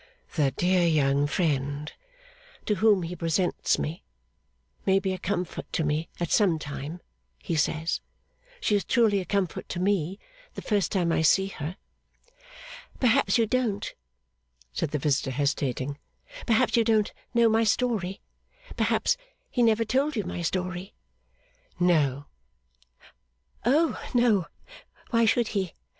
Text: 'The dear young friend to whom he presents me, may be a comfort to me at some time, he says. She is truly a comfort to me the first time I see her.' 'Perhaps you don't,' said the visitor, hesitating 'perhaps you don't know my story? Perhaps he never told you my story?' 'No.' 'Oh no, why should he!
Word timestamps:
'The 0.35 0.49
dear 0.57 0.87
young 0.87 1.27
friend 1.27 1.93
to 2.65 2.73
whom 2.73 3.03
he 3.03 3.15
presents 3.15 3.77
me, 3.77 4.03
may 4.83 4.97
be 4.97 5.13
a 5.13 5.19
comfort 5.19 5.71
to 5.71 5.83
me 5.83 6.09
at 6.19 6.31
some 6.31 6.57
time, 6.57 7.01
he 7.37 7.55
says. 7.55 8.01
She 8.59 8.75
is 8.75 8.83
truly 8.83 9.19
a 9.19 9.25
comfort 9.25 9.69
to 9.69 9.79
me 9.79 10.17
the 10.55 10.63
first 10.63 10.91
time 10.91 11.11
I 11.11 11.21
see 11.21 11.49
her.' 11.49 11.77
'Perhaps 12.99 13.37
you 13.37 13.45
don't,' 13.45 13.93
said 14.73 14.89
the 14.89 14.97
visitor, 14.97 15.29
hesitating 15.29 15.99
'perhaps 16.47 16.75
you 16.75 16.83
don't 16.83 17.13
know 17.35 17.47
my 17.47 17.63
story? 17.63 18.21
Perhaps 18.75 19.17
he 19.51 19.61
never 19.61 19.85
told 19.85 20.15
you 20.15 20.23
my 20.23 20.41
story?' 20.41 20.95
'No.' 21.79 22.25
'Oh 23.67 24.01
no, 24.15 24.47
why 25.11 25.25
should 25.25 25.49
he! 25.49 25.73